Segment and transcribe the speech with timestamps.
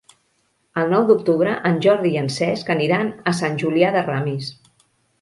[0.83, 4.53] El nou d'octubre en Jordi i en Cesc aniran a Sant Julià de Ramis.